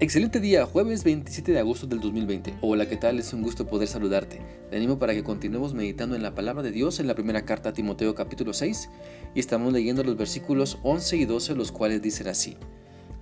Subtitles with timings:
[0.00, 2.54] Excelente día, jueves 27 de agosto del 2020.
[2.60, 3.18] Hola, ¿qué tal?
[3.18, 4.40] Es un gusto poder saludarte.
[4.70, 7.70] Te animo para que continuemos meditando en la palabra de Dios en la primera carta
[7.70, 8.90] a Timoteo capítulo 6
[9.34, 12.56] y estamos leyendo los versículos 11 y 12 los cuales dicen así.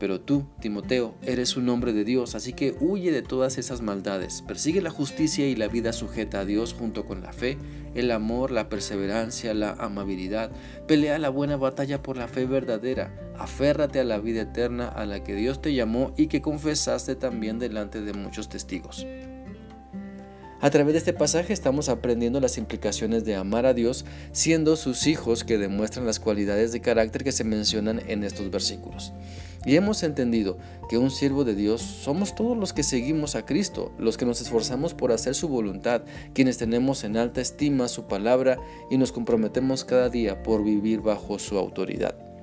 [0.00, 4.42] Pero tú, Timoteo, eres un hombre de Dios, así que huye de todas esas maldades,
[4.42, 7.56] persigue la justicia y la vida sujeta a Dios junto con la fe,
[7.94, 10.50] el amor, la perseverancia, la amabilidad.
[10.88, 15.22] Pelea la buena batalla por la fe verdadera, aférrate a la vida eterna a la
[15.22, 19.06] que Dios te llamó y que confesaste también delante de muchos testigos.
[20.64, 25.06] A través de este pasaje estamos aprendiendo las implicaciones de amar a Dios siendo sus
[25.06, 29.12] hijos que demuestran las cualidades de carácter que se mencionan en estos versículos.
[29.66, 30.56] Y hemos entendido
[30.88, 34.40] que un siervo de Dios somos todos los que seguimos a Cristo, los que nos
[34.40, 38.58] esforzamos por hacer su voluntad, quienes tenemos en alta estima su palabra
[38.90, 42.33] y nos comprometemos cada día por vivir bajo su autoridad.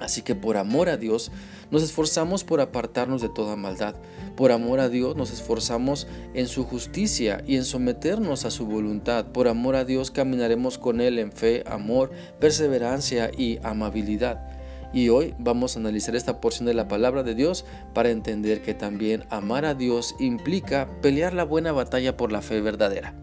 [0.00, 1.30] Así que por amor a Dios
[1.70, 3.94] nos esforzamos por apartarnos de toda maldad.
[4.36, 9.26] Por amor a Dios nos esforzamos en su justicia y en someternos a su voluntad.
[9.26, 14.50] Por amor a Dios caminaremos con Él en fe, amor, perseverancia y amabilidad.
[14.92, 18.74] Y hoy vamos a analizar esta porción de la palabra de Dios para entender que
[18.74, 23.14] también amar a Dios implica pelear la buena batalla por la fe verdadera.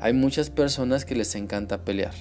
[0.00, 2.14] Hay muchas personas que les encanta pelear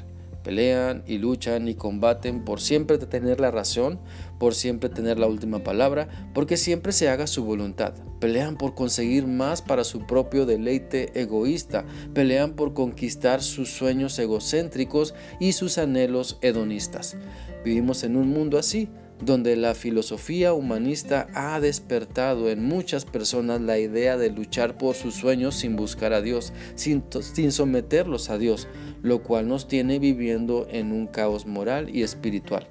[0.44, 4.00] Pelean y luchan y combaten por siempre tener la razón,
[4.40, 7.94] por siempre tener la última palabra, porque siempre se haga su voluntad.
[8.20, 11.86] Pelean por conseguir más para su propio deleite egoísta.
[12.14, 17.18] Pelean por conquistar sus sueños egocéntricos y sus anhelos hedonistas.
[17.64, 18.90] Vivimos en un mundo así,
[19.26, 25.16] donde la filosofía humanista ha despertado en muchas personas la idea de luchar por sus
[25.16, 27.04] sueños sin buscar a Dios, sin,
[27.52, 28.68] someterlos a Dios,
[29.02, 32.68] lo cual nos tiene viviendo en un caos moral y espiritual.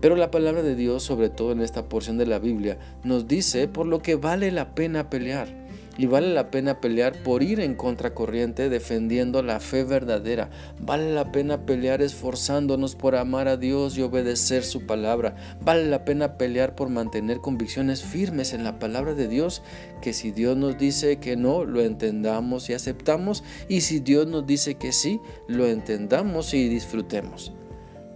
[0.00, 3.68] Pero la palabra de Dios, sobre todo en esta porción de la Biblia, nos dice
[3.68, 5.63] por lo que vale la pena pelear
[5.96, 10.50] y vale la pena pelear por ir en contracorriente defendiendo la fe verdadera.
[10.80, 15.36] Vale la pena pelear esforzándonos por amar a Dios y obedecer su palabra.
[15.60, 19.62] Vale la pena pelear por mantener convicciones firmes en la palabra de Dios,
[20.00, 24.46] que si Dios nos dice que no, lo entendamos y aceptamos, y si Dios nos
[24.46, 27.52] dice que sí, lo entendamos y disfrutemos.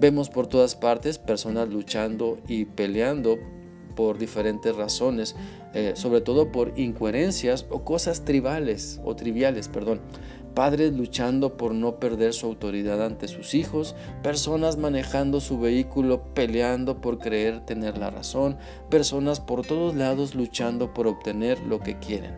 [0.01, 3.37] Vemos por todas partes personas luchando y peleando
[3.99, 5.35] por diferentes razones,
[5.75, 9.99] eh, sobre todo por incoherencias o cosas tribales o triviales, perdón.
[10.55, 17.01] Padres luchando por no perder su autoridad ante sus hijos, personas manejando su vehículo peleando
[17.01, 18.57] por creer tener la razón,
[18.89, 22.37] personas por todos lados luchando por obtener lo que quieren.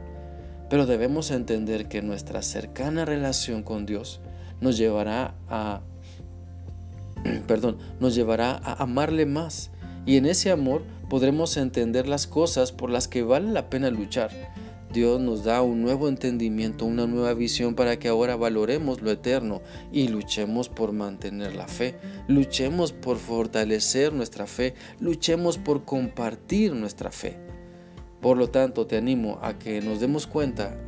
[0.70, 4.22] Pero debemos entender que nuestra cercana relación con Dios
[4.62, 5.82] nos llevará a
[7.46, 9.70] perdón, nos llevará a amarle más
[10.06, 14.30] y en ese amor podremos entender las cosas por las que vale la pena luchar.
[14.92, 19.60] Dios nos da un nuevo entendimiento, una nueva visión para que ahora valoremos lo eterno
[19.92, 21.96] y luchemos por mantener la fe,
[22.28, 27.36] luchemos por fortalecer nuestra fe, luchemos por compartir nuestra fe.
[28.20, 30.78] Por lo tanto, te animo a que nos demos cuenta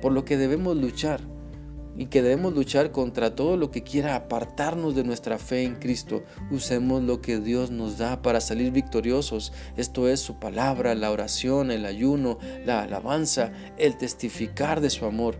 [0.00, 1.31] por lo que debemos luchar
[1.96, 6.22] y que debemos luchar contra todo lo que quiera apartarnos de nuestra fe en Cristo.
[6.50, 9.52] Usemos lo que Dios nos da para salir victoriosos.
[9.76, 15.36] Esto es su palabra, la oración, el ayuno, la alabanza, el testificar de su amor.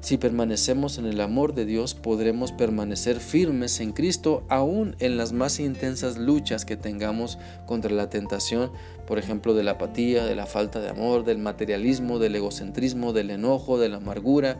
[0.00, 5.34] Si permanecemos en el amor de Dios, podremos permanecer firmes en Cristo aún en las
[5.34, 8.72] más intensas luchas que tengamos contra la tentación,
[9.06, 13.28] por ejemplo, de la apatía, de la falta de amor, del materialismo, del egocentrismo, del
[13.28, 14.58] enojo, de la amargura,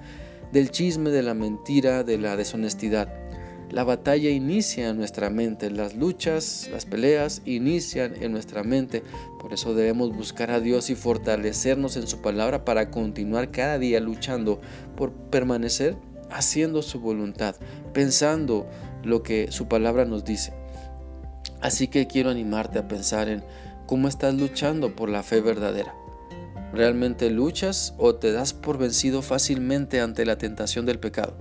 [0.53, 3.13] del chisme, de la mentira, de la deshonestidad.
[3.71, 9.05] La batalla inicia en nuestra mente, las luchas, las peleas inician en nuestra mente.
[9.39, 14.01] Por eso debemos buscar a Dios y fortalecernos en su palabra para continuar cada día
[14.01, 14.61] luchando
[14.97, 15.97] por permanecer
[16.31, 17.57] haciendo su voluntad,
[17.93, 18.67] pensando
[19.05, 20.53] lo que su palabra nos dice.
[21.61, 23.45] Así que quiero animarte a pensar en
[23.87, 25.95] cómo estás luchando por la fe verdadera.
[26.73, 31.35] ¿Realmente luchas o te das por vencido fácilmente ante la tentación del pecado?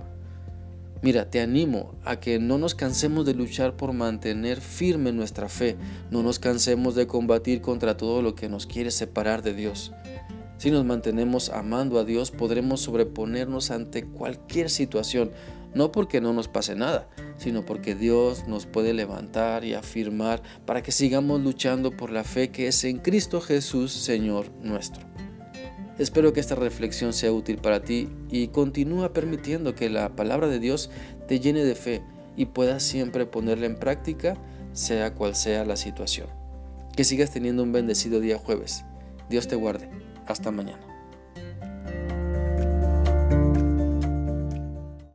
[1.02, 5.76] Mira, te animo a que no nos cansemos de luchar por mantener firme nuestra fe,
[6.10, 9.92] no nos cansemos de combatir contra todo lo que nos quiere separar de Dios.
[10.58, 15.30] Si nos mantenemos amando a Dios, podremos sobreponernos ante cualquier situación,
[15.74, 17.08] no porque no nos pase nada,
[17.40, 22.50] sino porque Dios nos puede levantar y afirmar para que sigamos luchando por la fe
[22.50, 25.02] que es en Cristo Jesús, Señor nuestro.
[25.98, 30.58] Espero que esta reflexión sea útil para ti y continúa permitiendo que la palabra de
[30.58, 30.90] Dios
[31.28, 32.02] te llene de fe
[32.36, 34.36] y puedas siempre ponerla en práctica,
[34.72, 36.28] sea cual sea la situación.
[36.94, 38.84] Que sigas teniendo un bendecido día jueves
[39.30, 39.88] Dios te guarde.
[40.26, 40.89] Hasta mañana.